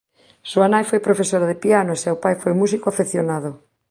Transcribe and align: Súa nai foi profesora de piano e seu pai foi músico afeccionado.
Súa 0.51 0.67
nai 0.73 0.83
foi 0.91 0.99
profesora 1.07 1.49
de 1.51 1.59
piano 1.63 1.91
e 1.93 2.01
seu 2.03 2.15
pai 2.23 2.35
foi 2.41 2.53
músico 2.61 2.85
afeccionado. 2.89 3.51